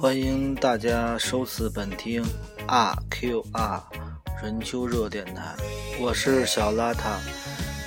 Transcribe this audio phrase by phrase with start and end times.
[0.00, 2.24] 欢迎大家收视本听
[2.66, 3.80] RQR
[4.42, 5.54] 人秋热电台，
[6.00, 7.16] 我是小邋遢。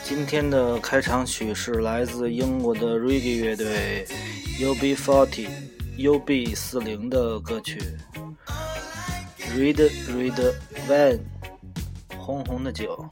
[0.06, 4.08] 今天的开场曲是来自英国的 Reggae 乐队
[4.58, 5.50] UB40
[5.98, 7.80] UB 四零的歌曲
[9.56, 10.54] 《Red Red
[10.88, 11.20] Wine》
[12.16, 13.04] 红红的酒。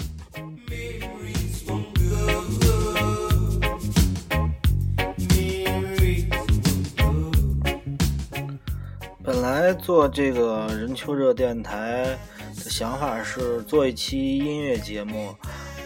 [9.23, 12.15] 本来做这个人秋热电台
[12.55, 15.35] 的想法是做一期音乐节目，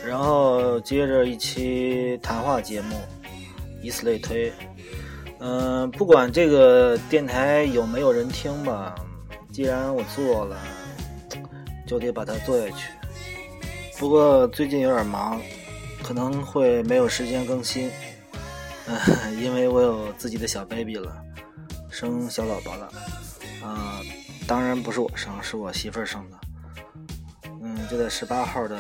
[0.06, 3.00] 然后接着一期谈话节目，
[3.82, 4.52] 以此类推。
[5.40, 8.94] 嗯，不管这个电台有没有人听吧，
[9.52, 10.58] 既然我做了，
[11.88, 12.90] 就得把它做下去。
[13.98, 15.42] 不过最近有点忙，
[16.04, 17.90] 可能会没有时间更新，
[18.88, 18.98] 嗯，
[19.42, 21.24] 因为我有自己的小 baby 了，
[21.90, 22.92] 生小宝宝了。
[23.64, 24.00] 啊，
[24.48, 26.38] 当然不是我生，是我媳妇儿生的。
[27.62, 28.80] 嗯，就在十八号的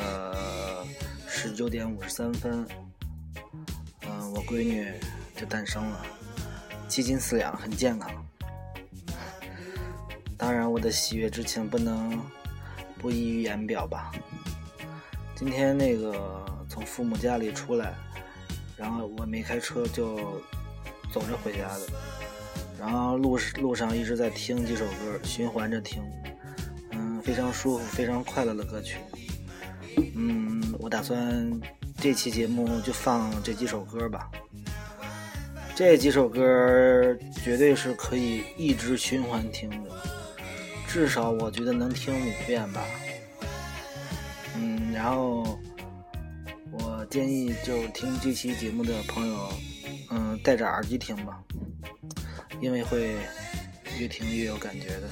[1.27, 2.65] 十九点五十三分，
[4.07, 4.89] 嗯，我闺女
[5.35, 6.05] 就诞生了，
[6.89, 8.11] 七斤四两，很健康。
[10.35, 12.19] 当然，我的喜悦之情不能
[12.97, 14.11] 不溢于言表吧。
[15.35, 17.93] 今天那个从父母家里出来，
[18.75, 20.41] 然后我没开车，就
[21.13, 21.81] 走着回家的。
[22.79, 26.01] 然后路路上一直在听几首歌，循环着听，
[26.91, 28.97] 嗯，非常舒服、非常快乐的歌曲。
[30.15, 31.61] 嗯，我打算
[31.97, 34.31] 这期节目就放这几首歌吧。
[35.79, 39.89] 这几首歌绝对是可以一直循环听的，
[40.85, 42.83] 至少我觉得能听五遍吧。
[44.57, 45.57] 嗯，然后
[46.69, 49.53] 我建议就听这期节目的朋友，
[50.11, 51.41] 嗯，戴着耳机听吧。
[52.59, 53.15] 因为会
[53.97, 55.09] 越听越有感觉的。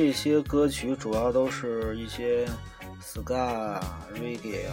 [0.00, 2.46] 这些歌曲主要都是一些
[3.02, 3.82] ska、
[4.14, 4.72] reggae 啊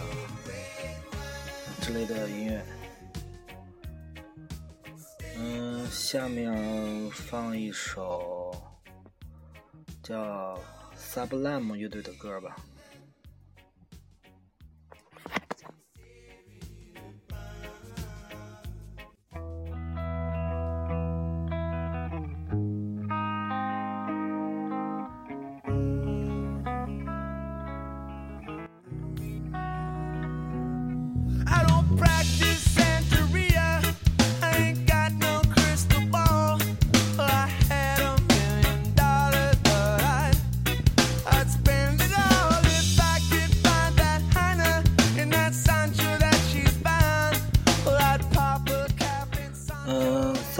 [1.80, 2.64] 之类的音乐。
[5.36, 8.54] 嗯，下面放一首
[10.00, 10.56] 叫
[10.96, 12.56] Sublime 乐队的歌吧。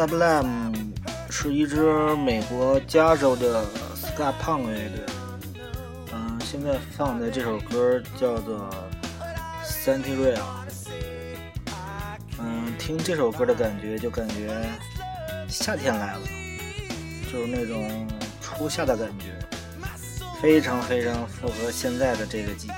[0.07, 0.73] Blame
[1.29, 3.65] 是一支美国加州的
[3.97, 5.05] ska punk 乐队。
[6.13, 8.71] 嗯，现在放的这首歌叫做
[9.67, 10.37] 《Santy Real》。
[12.39, 14.55] 嗯，听这首歌的感觉就感觉
[15.49, 16.21] 夏天来了，
[17.33, 18.07] 就是那种
[18.41, 19.35] 初夏的感觉，
[20.41, 22.75] 非常非常符合现在的这个季节。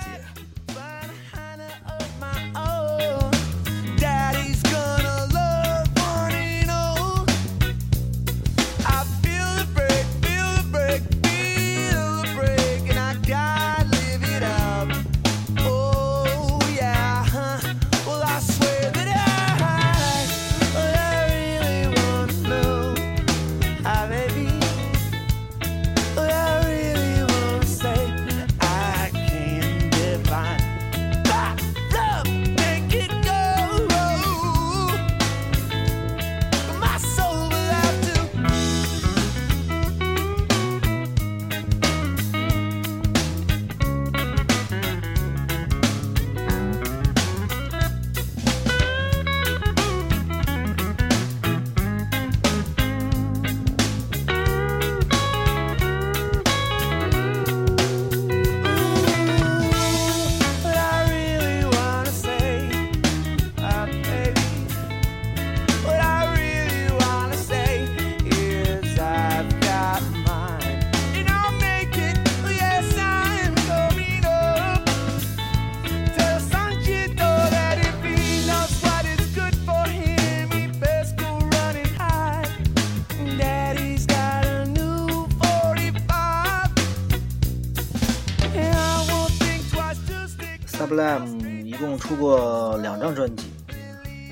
[90.98, 93.52] FM 一共出过两张专辑。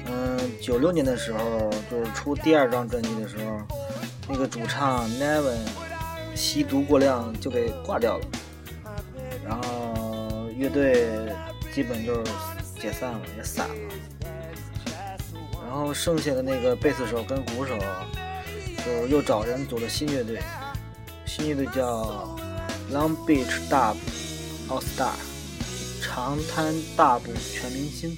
[0.08, 3.60] 嗯，九六年的时候，就是出第二张专辑的时候，
[4.28, 5.56] 那个主唱 Nevin
[6.34, 8.26] 吸毒过量就给挂掉了，
[9.46, 11.06] 然后乐队
[11.72, 12.32] 基本就是
[12.80, 13.74] 解散了，也散了。
[15.64, 17.78] 然后剩下的那个贝斯手跟鼓手，
[18.84, 20.40] 就又找人组了新乐队，
[21.26, 22.36] 新乐队叫
[22.92, 23.94] Long Beach Dub
[24.68, 25.12] All Star，
[26.16, 28.16] 长滩大补全明星。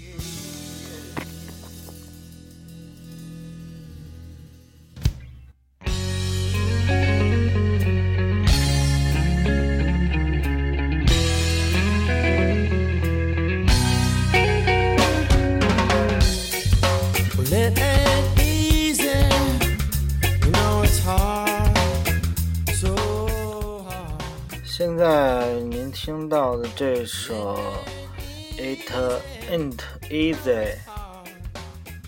[24.78, 27.58] 现在您听到的这首《
[28.58, 28.92] It
[29.50, 29.78] Ain't
[30.10, 30.76] Easy》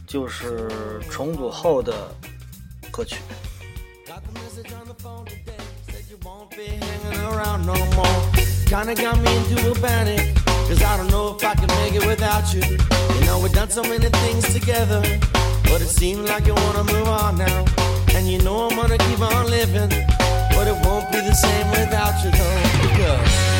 [0.05, 0.69] 就是
[1.09, 1.93] 重组后的
[2.91, 3.17] 歌曲。
[8.67, 10.35] Kinda got me into a panic
[10.67, 13.69] Cause I don't know if I can make it without you You know we've done
[13.69, 15.01] so many things together
[15.65, 17.65] But it seems like you wanna move on now
[18.15, 19.91] And you know I'm gonna keep on living
[20.54, 22.60] But it won't be the same without you though
[22.94, 23.50] Because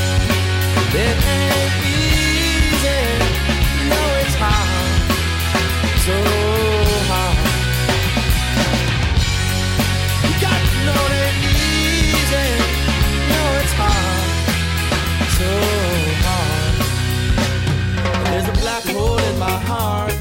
[0.94, 3.02] it ain't easy.
[3.88, 4.68] No it's hard.
[6.04, 6.16] So
[7.10, 7.36] hard.
[10.24, 12.48] You got to know it easy.
[13.32, 14.28] No it's hard.
[15.38, 15.50] So
[16.26, 16.74] hard.
[18.26, 20.14] There's a black hole in my heart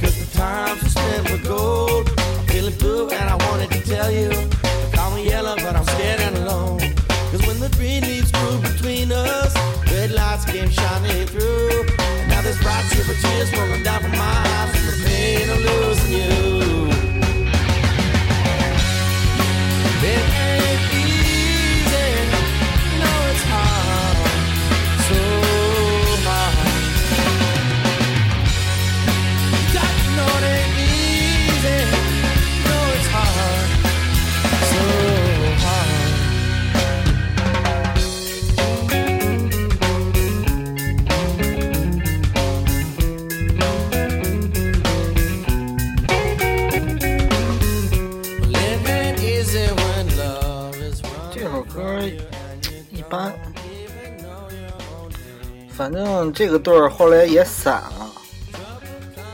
[0.00, 2.10] Because the times we spent were gold.
[2.18, 4.53] I'm feeling blue and I wanted to tell you
[10.44, 11.86] lights came shining through.
[11.98, 15.60] And now there's bright silver tears rolling down from my eyes From the pain of
[15.60, 16.43] losing you
[56.34, 58.10] 这个队儿后来也散了。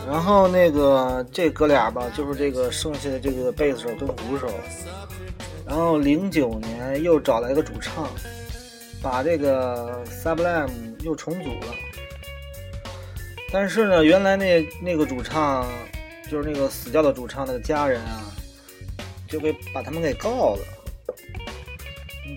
[0.06, 4.48] 然后那个这哥俩吧，就是这个剩下的这个贝斯手跟鼓手。
[5.66, 8.08] 然后零九年又找来个主唱，
[9.00, 10.68] 把这个 Sublime
[11.00, 11.74] 又重组了。
[13.52, 15.64] 但是呢，原来那那个主唱，
[16.28, 18.32] 就是那个死掉的主唱那个家人啊，
[19.28, 20.62] 就给把他们给告了。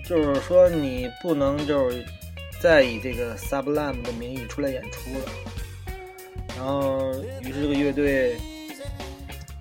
[0.08, 2.04] 就是说你不能就是
[2.60, 5.26] 再以这个 Sublime 的名义出来演出了。
[6.56, 8.36] 然后，于是这个乐队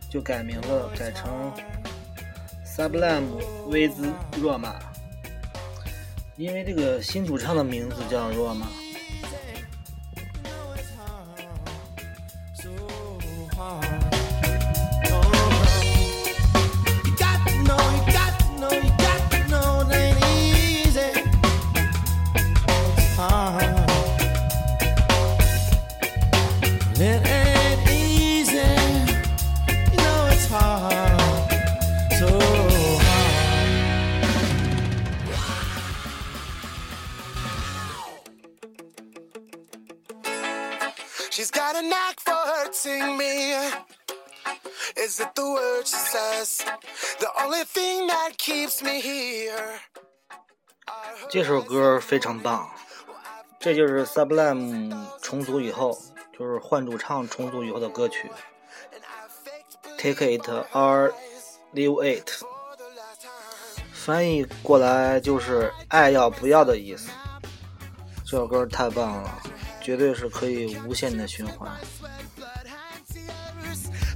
[0.10, 1.52] 就改名了，改成
[2.66, 3.26] Sublime
[3.68, 3.92] viz
[4.42, 4.76] roma，
[6.38, 8.54] 因为这个新主唱的名字叫若
[51.29, 52.70] 这首歌非常棒，
[53.60, 55.98] 这就是 Sublime 重组以后，
[56.38, 58.29] 就是换主唱重组以后的歌曲。
[59.98, 61.13] Take it or
[61.74, 62.29] leave it，
[63.93, 67.10] 翻译过来就是“爱要不要”的意思。
[68.25, 69.41] 这首歌太棒了，
[69.82, 71.72] 绝对是可以无限的循环。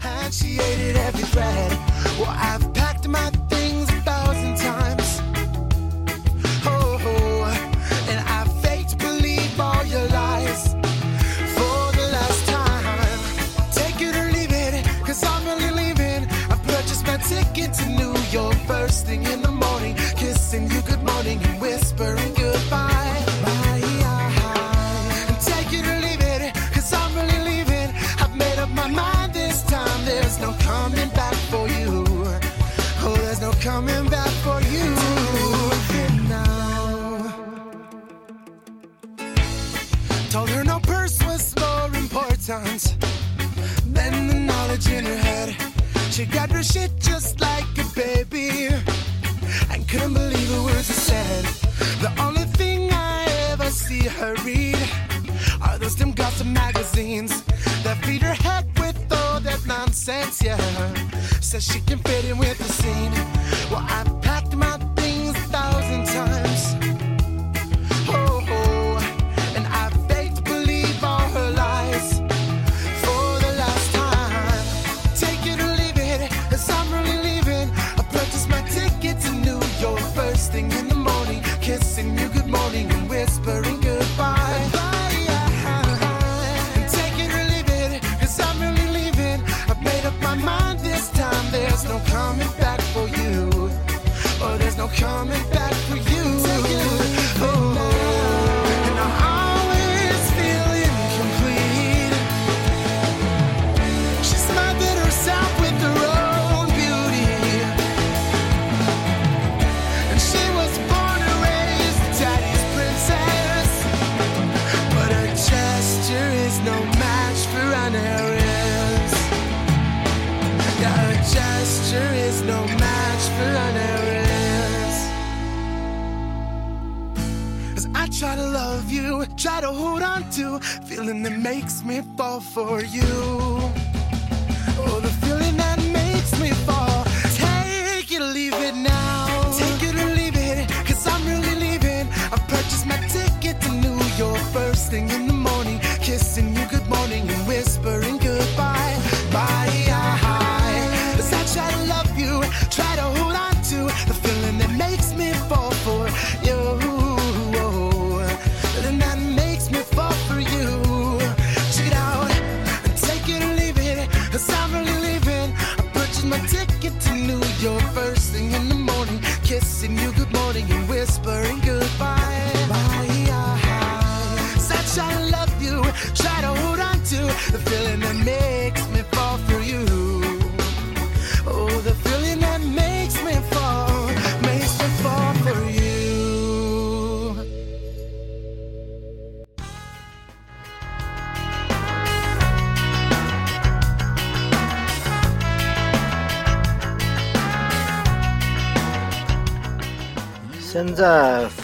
[0.08, 1.72] And she ate it every thread.
[2.20, 4.17] Well, I've packed my things a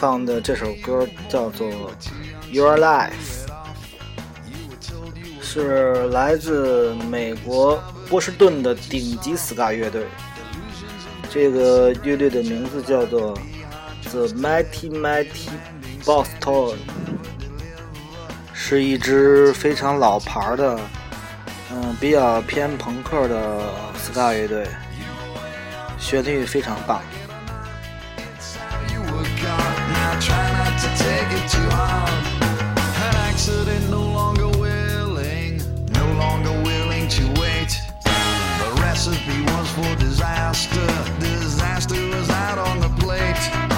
[0.04, 1.66] 放的这首歌叫做
[2.52, 3.48] 《Your Life》，
[5.42, 10.04] 是来自美国波士顿的顶级 ska 乐队。
[11.30, 13.34] 这个乐队的名字叫做
[14.12, 15.48] The Mighty Mighty
[16.04, 16.76] Boston，
[18.54, 20.78] 是一支非常老牌的，
[21.72, 24.68] 嗯，比较偏朋克的 ska 乐队，
[25.98, 27.02] 旋律非常棒。
[30.14, 32.24] I try not to take it too hard.
[32.78, 35.58] An accident no longer willing,
[35.90, 37.82] no longer willing to wait.
[38.04, 40.86] The recipe was for disaster,
[41.20, 43.73] disaster was out on the plate.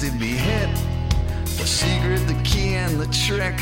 [0.00, 0.68] did be hit.
[1.44, 3.58] The secret, the key, and the trick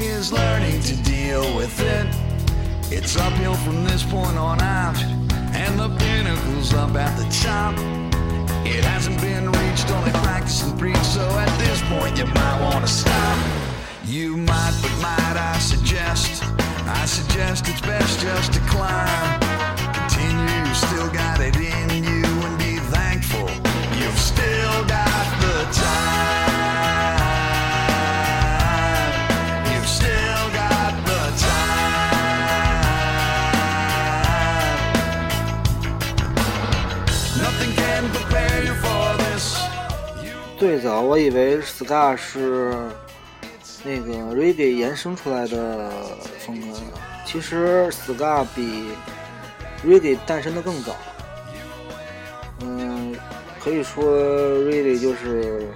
[0.00, 2.06] is learning to deal with it.
[2.92, 5.00] It's uphill from this point on out,
[5.54, 7.74] and the pinnacle's up at the top.
[8.66, 12.84] It hasn't been reached, only practice and preach, so at this point you might want
[12.84, 13.38] to stop.
[14.04, 16.42] You might, but might I suggest?
[16.86, 19.40] I suggest it's best just to climb.
[19.92, 21.99] Continue, you still got it in
[40.60, 42.74] 最早我以为 ska 是
[43.82, 45.90] 那个 reggae 延伸出来的
[46.38, 46.66] 风格，
[47.24, 48.90] 其实 ska 比
[49.82, 50.94] reggae 诞生的更早。
[52.60, 53.16] 嗯，
[53.58, 55.66] 可以说 reggae 就是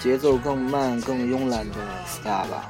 [0.00, 1.76] 节奏更慢、更慵懒的
[2.08, 2.64] ska 吧。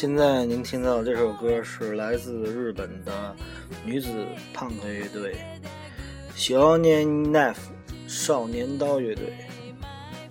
[0.00, 3.36] 现在您听到这首歌是来自日本的
[3.84, 4.08] 女子
[4.54, 5.36] 胖克乐队
[6.34, 7.68] 小年 knife
[8.08, 9.36] 少年刀乐队，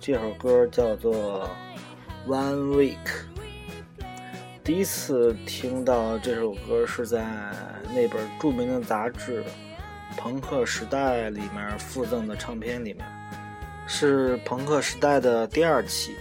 [0.00, 1.48] 这首歌叫做
[2.28, 2.96] 《One Week》。
[4.64, 7.24] 第一次听到这首歌是在
[7.94, 9.44] 那本著名的杂志
[10.16, 13.06] 《朋克时代》里面附赠的唱片里面，
[13.86, 16.16] 是《朋克时代》的第二期。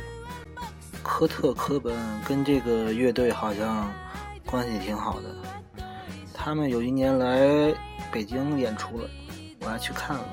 [1.10, 3.92] 科特·科本跟这个乐队好像
[4.46, 5.84] 关系挺好的，
[6.32, 7.76] 他们有一年来
[8.12, 9.10] 北京演出了，
[9.62, 10.24] 我还去看了。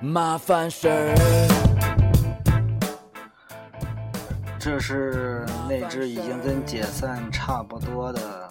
[0.00, 1.14] 麻烦事儿，
[4.58, 8.48] 这是那支已经跟解散差不多的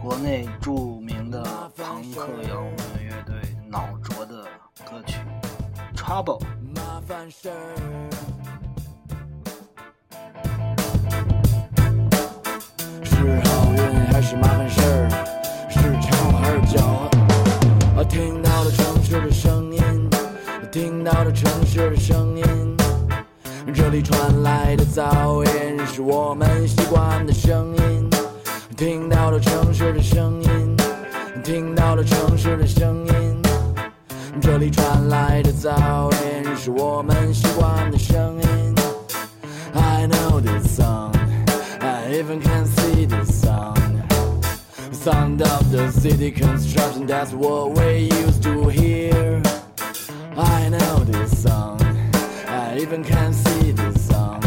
[0.00, 1.42] 国内著名的
[1.76, 3.34] 朋克摇滚乐队
[3.68, 4.44] 脑浊的
[4.88, 5.18] 歌曲
[5.96, 6.40] 《Trouble》。
[6.76, 8.09] 麻烦事儿。
[14.30, 15.10] 是麻烦事儿？
[15.68, 17.10] 是巧还是骄傲？
[17.96, 20.08] 我听到了城市的声音，
[20.62, 22.76] 我听到了城市的声音，
[23.74, 28.08] 这里传来的噪音是我们习惯的声音。
[28.76, 30.76] 听到了城市的声音，
[31.42, 33.42] 听到了城市的声音，
[34.40, 38.74] 这里传来的噪音是我们习惯的声音。
[39.74, 41.16] I know this song,
[41.80, 42.66] I even can.
[42.66, 42.79] See.
[45.00, 49.42] sound of the city construction, that's what we used to hear.
[50.36, 51.80] I know this song,
[52.46, 54.42] I even can see this song.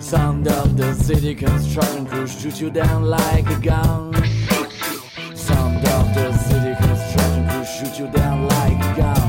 [0.00, 4.12] Sound of the city construction could shoot you down like a gun.
[5.36, 9.22] Sound of the city construction could shoot you down like a gun.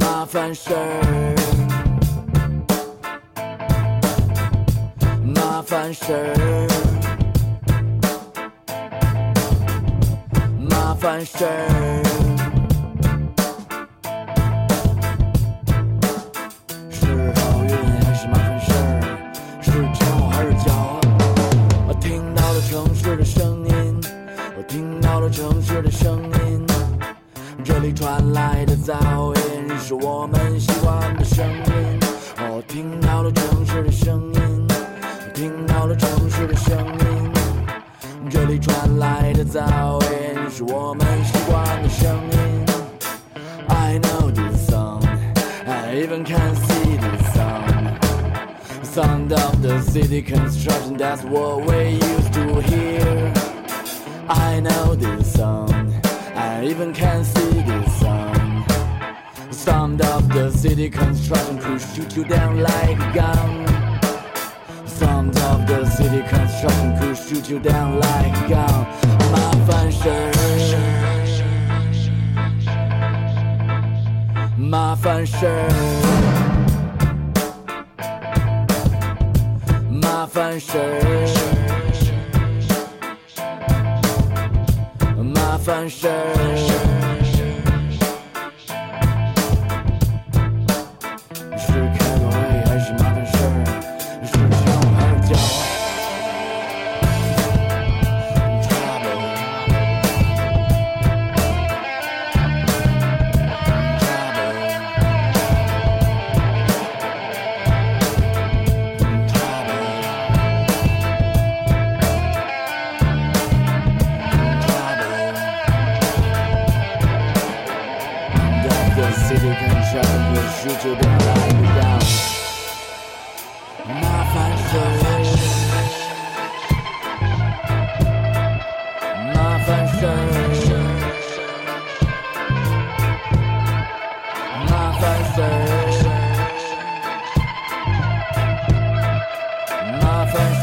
[0.00, 1.34] My venture.
[1.36, 1.43] My.
[5.94, 6.68] 事儿，
[10.58, 12.13] 麻烦事儿。
[63.12, 63.66] Gun.
[64.86, 68.86] Sound of the city construction could shoot you down like a gun.
[69.32, 70.30] 麻烦事儿，
[74.56, 75.68] 麻烦事儿，
[79.90, 80.82] 麻烦事儿，
[85.34, 87.13] 麻烦事儿。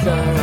[0.03, 0.40] 麻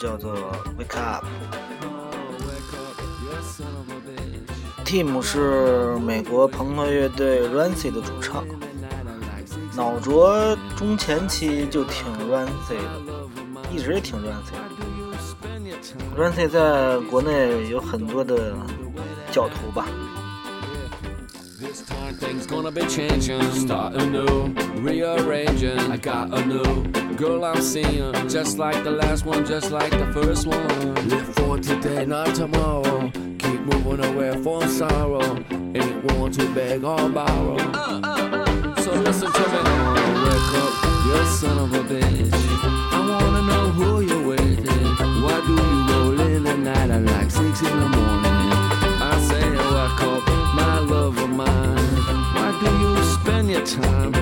[0.00, 0.32] 叫做
[0.78, 1.24] 《Wake Up》。
[4.82, 8.46] Tim 是美国朋克乐队 Rancid 的主唱，
[9.76, 13.28] 脑浊中前期就挺 Rancid 的，
[13.70, 14.70] 一直也挺 Rancid 的。
[16.18, 18.54] Rancid 在国内有很多的
[19.30, 19.86] 教徒吧。
[22.18, 23.42] Things gonna be changing.
[23.52, 24.48] Starting new,
[24.80, 25.78] rearranging.
[25.78, 26.84] I got a new
[27.16, 31.08] girl I'm seeing, just like the last one, just like the first one.
[31.08, 33.10] Live for today, not tomorrow.
[33.38, 35.36] Keep moving away from sorrow.
[35.50, 37.58] Ain't one to beg or borrow.
[38.82, 39.60] So listen to me.
[40.24, 40.72] Wake up,
[41.06, 42.30] you son of a bitch.
[42.92, 44.66] I wanna know who you're with.
[45.22, 48.19] Why do you roll in the night at like six in the morning?
[51.10, 51.76] Love of mine.
[52.34, 54.12] Why do you spend your time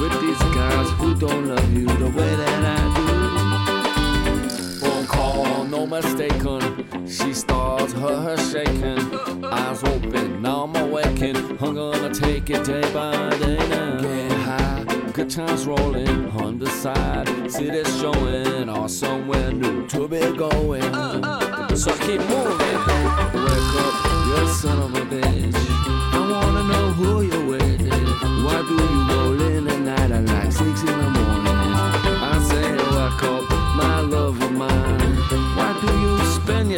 [0.00, 3.06] with these guys who don't love you the way that I do?
[4.80, 7.06] Phone call, no mistaken.
[7.06, 9.44] She starts her, her shaking.
[9.44, 11.58] Eyes open, now I'm awakened.
[11.60, 14.00] I'm gonna take it day by day now.
[14.00, 17.28] Get high, good times rolling on the side.
[17.50, 20.82] City showing or somewhere new to be going.
[20.82, 21.76] Uh, uh, uh.
[21.76, 22.78] So I keep moving.
[23.44, 23.94] Wake up,
[24.26, 25.67] you son of a bitch.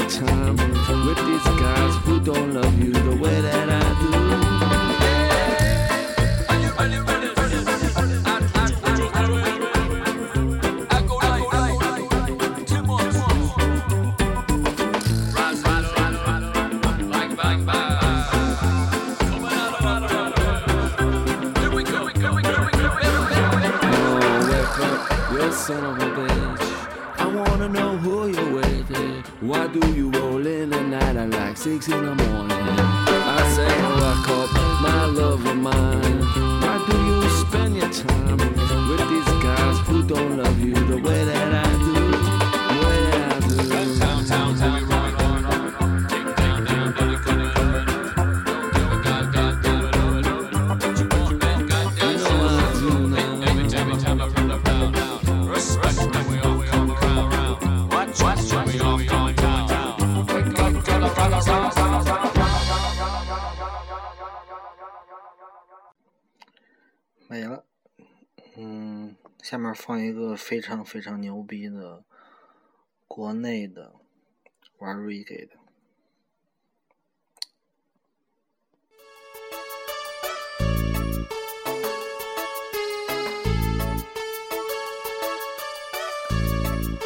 [0.00, 4.19] Your time with these guys who don't love you the way that I do?
[68.62, 72.04] 嗯，下面放一个非常非常牛逼的
[73.08, 73.94] 国内的
[74.76, 75.56] 玩 reggae 的。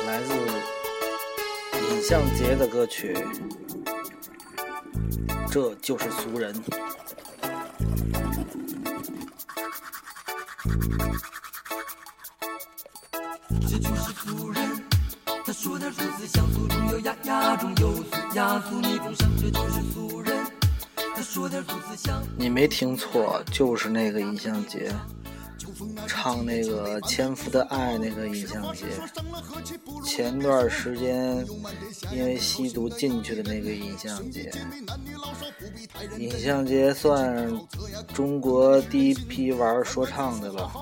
[0.04, 0.34] 来自
[1.94, 3.14] 尹相杰的歌曲，
[5.52, 6.52] 这就是俗人。
[13.62, 14.84] 这就是俗人。
[15.44, 20.46] 他说点俗词像俗中有雅，雅中有俗，雅俗逆风生，这就是俗人。
[21.14, 22.22] 他说点俗词像。
[22.36, 24.90] 你没听错，就是那个尹相杰，
[26.06, 28.86] 唱那个《潜伏的爱》那个尹相杰。
[30.04, 31.46] 前段时间
[32.12, 34.50] 因为吸毒进去的那个尹相杰，
[36.18, 37.50] 尹相杰算
[38.12, 40.72] 中国第一批玩说唱的吧。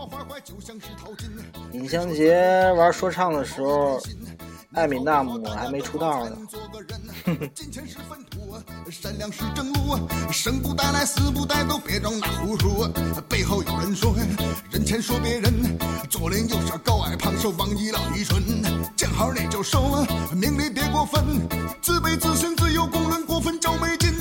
[1.72, 3.98] 尹相杰玩说唱的时候，
[4.74, 6.36] 艾米纳姆还没出道呢。
[8.90, 9.96] 善良是正路，
[10.30, 12.88] 生不带来，死不带走，别装那胡说。
[13.28, 14.14] 背后有人说，
[14.70, 15.78] 人前说别人，
[16.10, 18.42] 左邻右舍高矮胖瘦，忘记了愚蠢。
[18.94, 20.04] 见好你就收，
[20.34, 21.24] 命里别过分，
[21.80, 24.12] 自卑自信自有公论，过分就没劲。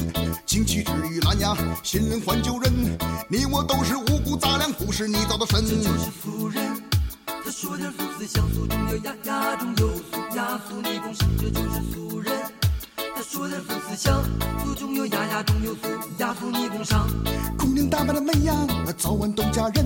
[0.45, 5.61] 惊奇之于蓝牙，新人换旧人，你我都是五谷杂粮，不是你造的神。
[5.65, 6.90] 这就是俗人。
[7.51, 12.33] 他说点俗词像俗中有雅，雅中有俗，雅俗逆风生，这就是俗人。
[13.13, 14.23] 他说点俗词像
[14.63, 17.05] 俗中有雅，雅中有俗，雅俗逆风伤。
[17.59, 18.55] 姑娘打扮的美呀，
[18.97, 19.85] 早晚都嫁人。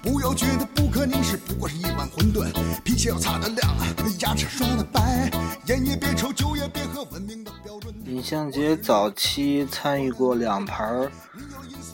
[0.00, 2.48] 不要觉得不可能是，不过是一碗馄饨。
[2.84, 3.74] 脾气要擦得亮，
[4.20, 5.28] 牙齿刷得白，
[5.66, 7.92] 烟也别抽，酒也别喝，文明的标准。
[8.06, 11.10] 尹相杰早期参与过两盘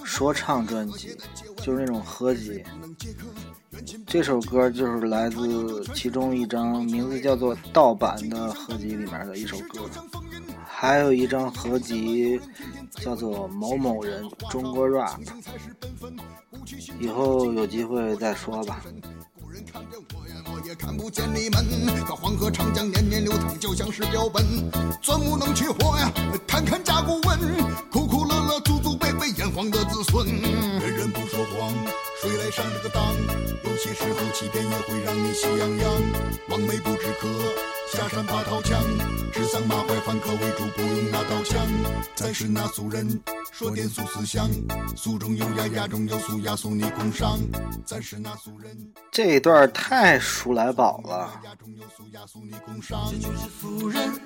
[0.04, 1.16] 说唱专辑，
[1.62, 2.62] 就是那种合集。
[4.06, 9.80] 这首歌就是来自其中一张名字叫做《盗版》的合集里面的一首歌，
[10.66, 12.40] 还有一张合集
[12.92, 15.18] 叫做《某某人中国 rap》，
[16.98, 18.82] 以后有机会再说吧。
[19.40, 22.04] 古人看见我呀，我也看不见你们。
[22.04, 24.44] 可黄河长江年年流淌，就像是标本。
[25.02, 26.10] 钻木能取火呀，
[26.46, 27.38] 看看甲骨文。
[27.90, 30.26] 苦苦乐乐，祖祖辈辈炎黄的子孙。
[30.26, 31.72] 人人不说谎，
[32.26, 33.14] 谁来上这个当？
[33.62, 36.02] 有些时候欺骗也会让你喜洋洋。
[36.48, 37.28] 望梅不止渴，
[37.92, 38.26] 下山。
[39.32, 41.64] 指桑骂槐反客为主，不用拿刀枪。
[42.16, 43.20] 咱是那俗人，
[43.52, 44.50] 说点俗思想。
[44.96, 47.38] 俗中有雅，雅中有俗，雅俗逆空伤。
[47.84, 48.76] 咱是那俗人。
[49.12, 51.40] 这一段太数来宝了。
[51.44, 53.08] 雅中有俗，雅俗逆空伤。
[53.08, 54.20] 这就是俗人。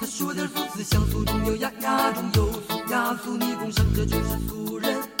[0.00, 5.13] 他说点俗词像俗中有雅，雅中有俗，雅俗逆风生，这就是俗人。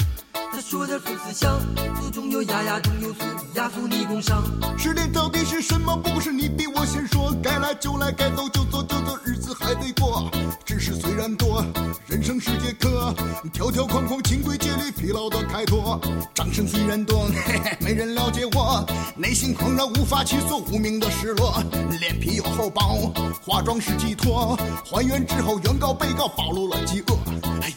[0.66, 1.60] 说点俗词像
[1.94, 3.20] 俗中有雅，雅中有俗，
[3.54, 4.42] 雅俗逆风伤。
[4.78, 5.94] 失恋到底是什么？
[5.94, 10.30] 不是你比我先说，该来就来，该走就走，就走，日子还得过。
[10.64, 11.62] 知识虽然多，
[12.06, 13.14] 人生是节课，
[13.52, 16.00] 条条框框，清规戒律，疲劳的开拓。
[16.32, 21.62] 掌声虽然多，嘿嘿，没人了解我，内心狂热，无法去所无名的失落。
[22.00, 23.12] 脸皮有厚薄，
[23.44, 27.18] 化妆是寄托，还原之后，原告被告暴露了饥饿。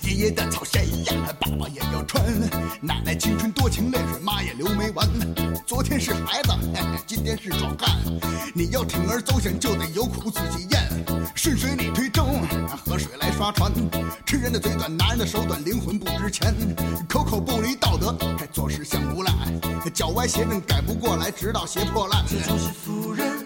[0.04, 2.24] 爷爷的草鞋呀，爸爸也要穿。
[2.82, 5.08] 奶奶青春多情泪水，妈也流没完。
[5.66, 7.98] 昨天是孩子，嘿嘿今天是壮汉。
[8.54, 11.06] 你要铤而走险，就得有苦自己咽。
[11.36, 12.24] 顺水你推舟，
[12.86, 13.72] 河水来刷船。
[14.26, 16.54] 吃人的嘴短，拿人的手短，灵魂不值钱。
[17.10, 19.32] 口口不离道德，还做事像无赖。
[19.94, 22.24] 脚歪斜正改不过来，直到鞋破烂。
[22.28, 23.46] 这就是俗人。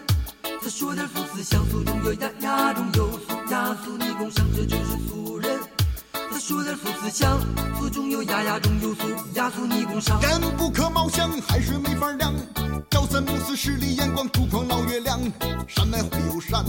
[0.62, 5.21] 他说点俗词像俗中有雅，雅中有俗，雅俗逆风伤，这就是俗。
[6.52, 7.40] 说点俗词像
[7.80, 10.20] 俗中有雅，雅中有俗，雅俗你共赏。
[10.22, 12.34] 人不可貌相，海水没法量。
[13.12, 15.19] 三不四十里眼光粗犷老月亮，
[15.67, 16.63] 山外会有山，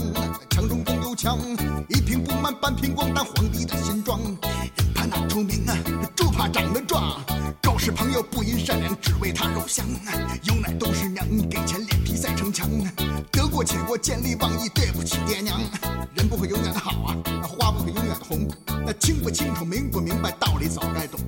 [0.49, 1.39] 墙中更有墙，
[1.87, 4.19] 一瓶不满半瓶光，但皇帝的新装。
[4.19, 5.73] 人怕那出名啊，
[6.17, 7.17] 猪怕长得壮。
[7.61, 9.85] 狗是朋友不因善良，只为他肉香。
[10.43, 12.69] 有奶都是娘，给钱脸皮再逞强。
[13.31, 15.61] 得过且过，见利忘义，对不起爹娘。
[16.13, 18.45] 人不会永远的好啊，那花不会永远的红。
[18.85, 21.21] 那清不清楚，明不明白，道理早该懂。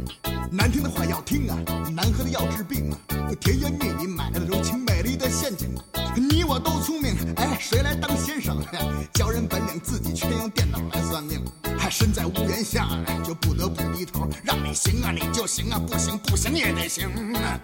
[0.51, 1.57] 难听的话要听啊，
[1.89, 2.99] 难喝的药治病啊。
[3.39, 5.69] 甜言蜜语买来的柔情，美丽的陷阱。
[6.15, 8.61] 你我都聪明，哎，谁来当先生？
[9.13, 11.39] 教人本领，自己却用电脑来算命。
[11.77, 12.87] 还身在屋檐下，
[13.23, 14.27] 就不得不低头。
[14.43, 17.59] 让你行啊，你就行啊；不行，不行也得行啊。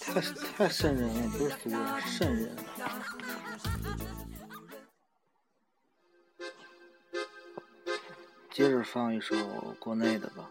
[0.00, 0.20] 太
[0.56, 2.56] 太瘆人了，不是俗人，瘆人。
[8.50, 9.36] 接着放一首
[9.78, 10.50] 国内的吧，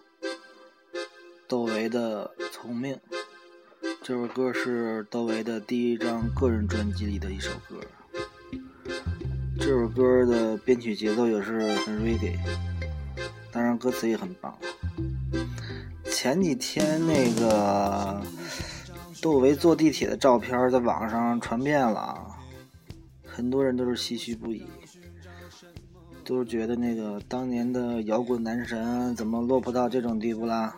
[1.48, 2.96] 窦唯的《从命》。
[4.02, 7.82] 这首歌是窦唯的第一张个人专辑里的一首歌。
[9.60, 12.40] 这首歌的编曲节奏也是很 reggae，
[13.52, 14.58] 当然歌词也很棒。
[16.22, 18.22] 前几天那个
[19.22, 22.36] 窦唯坐地铁的照片在网上传遍了，
[23.26, 24.66] 很多人都是唏嘘不已，
[26.26, 30.76] 都是觉得那个当年的摇滚男神怎么落魄到这种地步啦？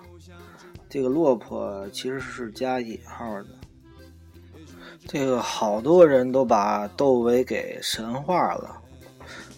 [0.87, 3.47] 这个落魄其实是加引号的。
[5.07, 8.79] 这个好多人都把窦唯给神化了，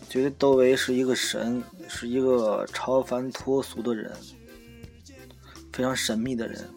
[0.08, 4.15] 觉得窦唯是一个神，是一个超凡脱俗的人。
[5.73, 6.69] 非常神秘的人。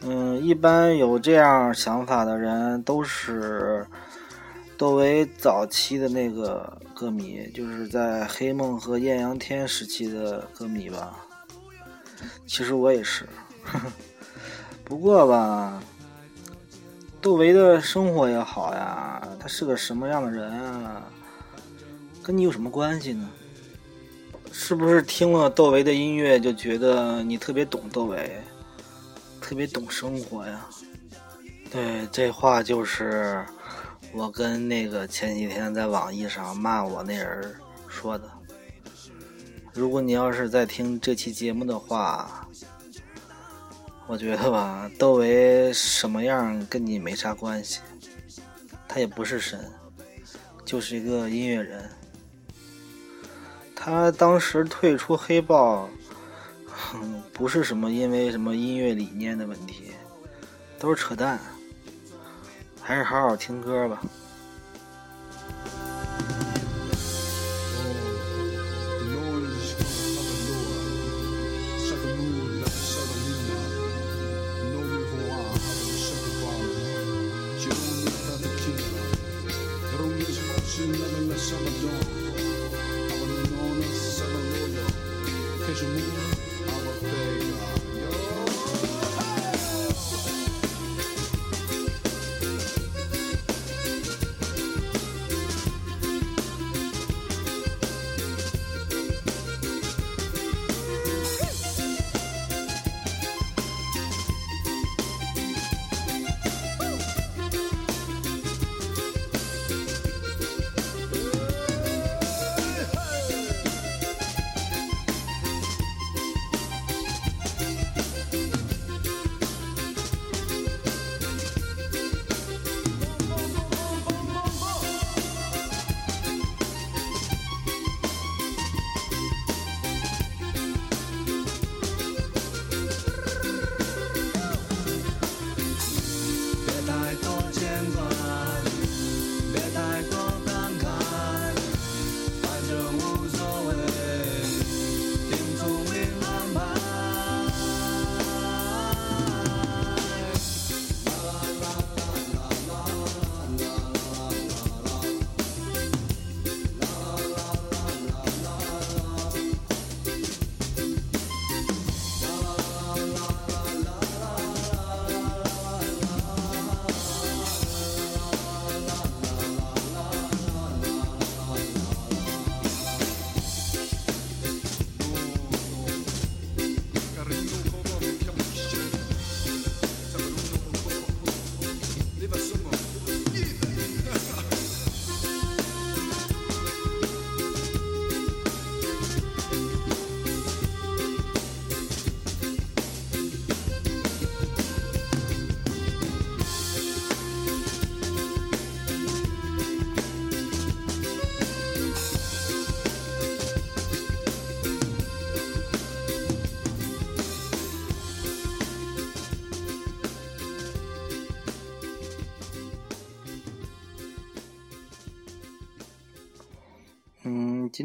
[0.00, 3.86] 嗯，一般有这样想法的人都是
[4.76, 11.16] 窦唯早期的那个歌迷，就是在黑梦和艳阳天时期的歌迷吧。
[12.46, 13.26] 其实我也是，
[14.84, 15.82] 不过吧，
[17.20, 21.02] 窦唯的生活也好呀，他是个什么样的人啊，
[22.22, 23.28] 跟你有什么关系呢？
[24.58, 28.42] 是不是听了窦唯的音乐就觉得你特别懂窦唯，
[29.40, 30.66] 特别懂生活呀？
[31.70, 33.44] 对，这话就是
[34.12, 37.54] 我跟那个前几天在网易上骂我那人
[37.86, 38.28] 说的。
[39.72, 42.48] 如果你要是在听这期节目的话，
[44.08, 47.80] 我觉得吧，窦唯什么样跟你没啥关系，
[48.88, 49.60] 他也不是神，
[50.64, 51.88] 就是一个音乐人。
[53.86, 55.88] 他当时退出黑豹，
[57.32, 59.92] 不是什么因为什么音乐理念的问题，
[60.76, 61.38] 都是扯淡。
[62.82, 64.02] 还是好好听歌吧。
[85.78, 87.45] I'm a face.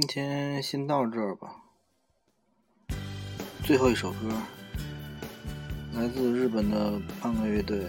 [0.01, 1.47] 今天先到这儿吧。
[3.63, 4.33] 最后一首歌，
[5.93, 7.85] 来自日本的胖个乐队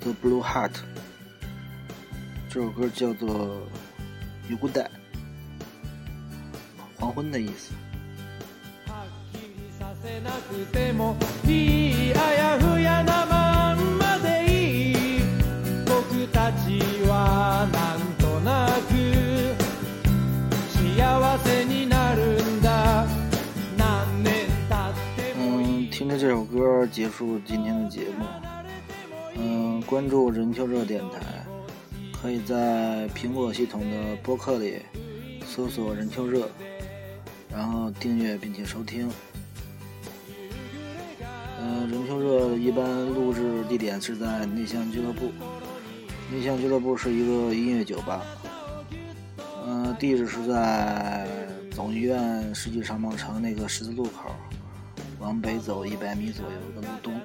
[0.00, 0.74] The Blue Heart，
[2.50, 3.30] 这首歌叫做
[4.50, 4.82] 《有古代》，
[7.00, 7.72] 黄昏的意思。
[26.18, 28.26] 这首歌结束今天的节目。
[29.36, 31.20] 嗯，关注人球热电台，
[32.12, 34.82] 可以在苹果系统的播客里
[35.46, 36.50] 搜索“人球热”，
[37.48, 39.08] 然后订阅并且收听。
[41.60, 45.30] 嗯，人球热一般录制地点是在内向俱乐部。
[46.32, 48.22] 内向俱乐部是一个音乐酒吧。
[49.68, 51.28] 嗯，地址是在
[51.70, 54.34] 总医院世纪商贸城那个十字路口，
[55.18, 57.20] 往北走一百米左右的路东。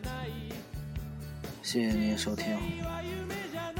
[1.61, 2.57] 谢谢您收听，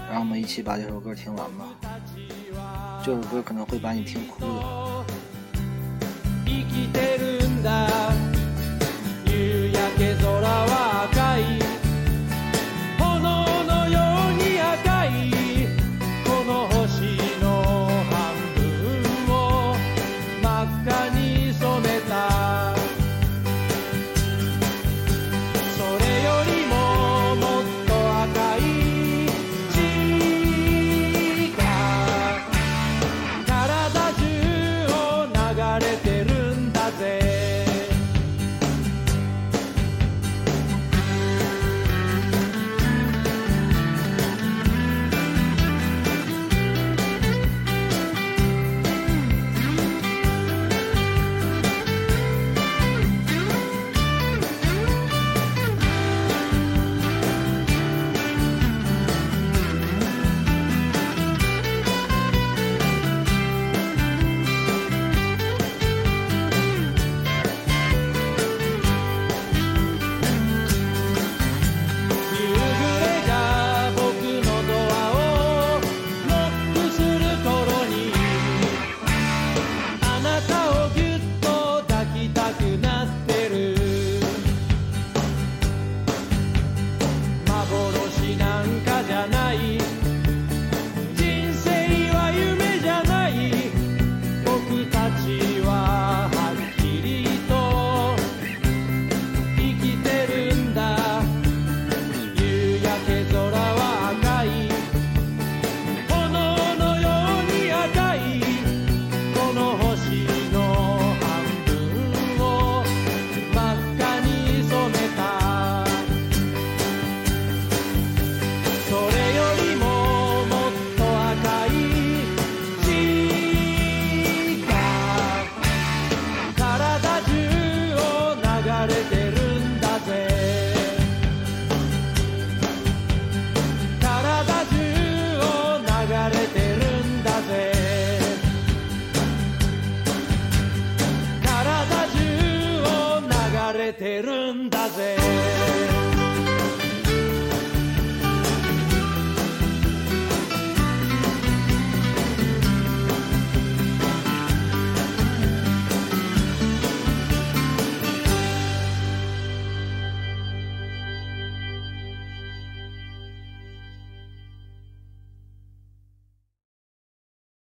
[0.09, 1.67] 让我们一起把这首歌听完吧。
[3.03, 5.03] 这首歌可能会把你听哭的。